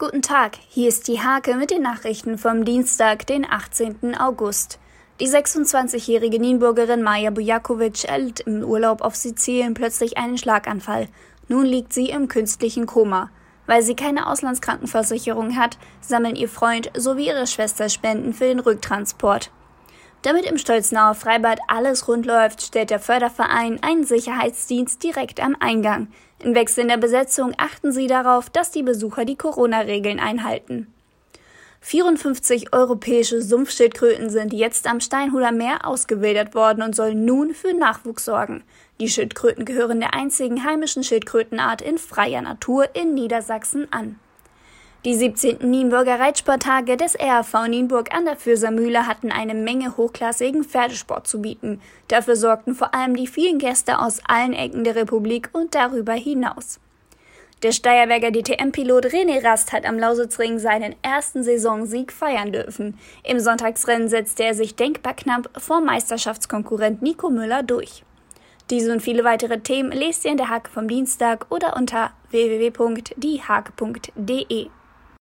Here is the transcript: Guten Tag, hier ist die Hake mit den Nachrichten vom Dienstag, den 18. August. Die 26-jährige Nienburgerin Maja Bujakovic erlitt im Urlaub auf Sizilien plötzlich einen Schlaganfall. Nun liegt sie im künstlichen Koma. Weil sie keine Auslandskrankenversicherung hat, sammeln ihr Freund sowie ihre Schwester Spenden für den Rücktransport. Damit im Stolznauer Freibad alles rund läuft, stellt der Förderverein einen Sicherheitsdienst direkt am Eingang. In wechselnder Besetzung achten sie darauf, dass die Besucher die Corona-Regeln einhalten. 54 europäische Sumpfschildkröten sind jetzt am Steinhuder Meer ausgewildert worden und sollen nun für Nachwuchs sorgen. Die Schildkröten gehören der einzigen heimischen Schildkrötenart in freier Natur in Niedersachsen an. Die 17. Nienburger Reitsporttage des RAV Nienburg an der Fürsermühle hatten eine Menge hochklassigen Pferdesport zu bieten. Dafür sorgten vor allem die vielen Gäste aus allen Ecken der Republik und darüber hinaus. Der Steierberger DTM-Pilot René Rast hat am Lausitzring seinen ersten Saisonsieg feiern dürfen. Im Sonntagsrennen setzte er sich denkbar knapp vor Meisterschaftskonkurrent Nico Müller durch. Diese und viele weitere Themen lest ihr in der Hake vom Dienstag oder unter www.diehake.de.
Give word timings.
Guten 0.00 0.22
Tag, 0.22 0.56
hier 0.70 0.88
ist 0.88 1.08
die 1.08 1.20
Hake 1.20 1.56
mit 1.56 1.70
den 1.70 1.82
Nachrichten 1.82 2.38
vom 2.38 2.64
Dienstag, 2.64 3.26
den 3.26 3.44
18. 3.44 4.14
August. 4.18 4.78
Die 5.20 5.28
26-jährige 5.28 6.40
Nienburgerin 6.40 7.02
Maja 7.02 7.28
Bujakovic 7.28 8.04
erlitt 8.04 8.40
im 8.40 8.64
Urlaub 8.64 9.02
auf 9.02 9.14
Sizilien 9.14 9.74
plötzlich 9.74 10.16
einen 10.16 10.38
Schlaganfall. 10.38 11.08
Nun 11.48 11.66
liegt 11.66 11.92
sie 11.92 12.08
im 12.08 12.28
künstlichen 12.28 12.86
Koma. 12.86 13.30
Weil 13.66 13.82
sie 13.82 13.94
keine 13.94 14.26
Auslandskrankenversicherung 14.26 15.58
hat, 15.58 15.76
sammeln 16.00 16.34
ihr 16.34 16.48
Freund 16.48 16.90
sowie 16.96 17.26
ihre 17.26 17.46
Schwester 17.46 17.90
Spenden 17.90 18.32
für 18.32 18.46
den 18.46 18.60
Rücktransport. 18.60 19.50
Damit 20.22 20.44
im 20.44 20.58
Stolznauer 20.58 21.14
Freibad 21.14 21.60
alles 21.66 22.06
rund 22.06 22.26
läuft, 22.26 22.60
stellt 22.62 22.90
der 22.90 23.00
Förderverein 23.00 23.82
einen 23.82 24.04
Sicherheitsdienst 24.04 25.02
direkt 25.02 25.40
am 25.40 25.56
Eingang. 25.60 26.08
In 26.40 26.54
wechselnder 26.54 26.98
Besetzung 26.98 27.54
achten 27.56 27.92
sie 27.92 28.06
darauf, 28.06 28.50
dass 28.50 28.70
die 28.70 28.82
Besucher 28.82 29.24
die 29.24 29.36
Corona-Regeln 29.36 30.20
einhalten. 30.20 30.92
54 31.82 32.74
europäische 32.74 33.40
Sumpfschildkröten 33.40 34.28
sind 34.28 34.52
jetzt 34.52 34.86
am 34.86 35.00
Steinhuder 35.00 35.50
Meer 35.52 35.86
ausgewildert 35.86 36.54
worden 36.54 36.82
und 36.82 36.94
sollen 36.94 37.24
nun 37.24 37.54
für 37.54 37.72
Nachwuchs 37.72 38.26
sorgen. 38.26 38.62
Die 39.00 39.08
Schildkröten 39.08 39.64
gehören 39.64 40.00
der 40.00 40.12
einzigen 40.12 40.62
heimischen 40.62 41.02
Schildkrötenart 41.02 41.80
in 41.80 41.96
freier 41.96 42.42
Natur 42.42 42.94
in 42.94 43.14
Niedersachsen 43.14 43.90
an. 43.90 44.18
Die 45.06 45.14
17. 45.14 45.60
Nienburger 45.62 46.20
Reitsporttage 46.20 46.98
des 46.98 47.18
RAV 47.18 47.68
Nienburg 47.68 48.14
an 48.14 48.26
der 48.26 48.36
Fürsermühle 48.36 49.06
hatten 49.06 49.32
eine 49.32 49.54
Menge 49.54 49.96
hochklassigen 49.96 50.62
Pferdesport 50.62 51.26
zu 51.26 51.40
bieten. 51.40 51.80
Dafür 52.08 52.36
sorgten 52.36 52.74
vor 52.74 52.94
allem 52.94 53.16
die 53.16 53.26
vielen 53.26 53.58
Gäste 53.58 53.98
aus 53.98 54.20
allen 54.26 54.52
Ecken 54.52 54.84
der 54.84 54.96
Republik 54.96 55.48
und 55.54 55.74
darüber 55.74 56.12
hinaus. 56.12 56.80
Der 57.62 57.72
Steierberger 57.72 58.30
DTM-Pilot 58.30 59.06
René 59.06 59.42
Rast 59.42 59.72
hat 59.72 59.86
am 59.86 59.98
Lausitzring 59.98 60.58
seinen 60.58 60.94
ersten 61.00 61.44
Saisonsieg 61.44 62.12
feiern 62.12 62.52
dürfen. 62.52 62.98
Im 63.24 63.40
Sonntagsrennen 63.40 64.10
setzte 64.10 64.44
er 64.44 64.52
sich 64.54 64.76
denkbar 64.76 65.14
knapp 65.14 65.48
vor 65.56 65.80
Meisterschaftskonkurrent 65.80 67.00
Nico 67.00 67.30
Müller 67.30 67.62
durch. 67.62 68.04
Diese 68.68 68.92
und 68.92 69.00
viele 69.00 69.24
weitere 69.24 69.60
Themen 69.60 69.92
lest 69.92 70.26
ihr 70.26 70.30
in 70.32 70.36
der 70.36 70.50
Hake 70.50 70.70
vom 70.70 70.88
Dienstag 70.88 71.46
oder 71.48 71.74
unter 71.74 72.10
www.diehake.de. 72.28 73.10